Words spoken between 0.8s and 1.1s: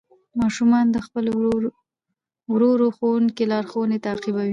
د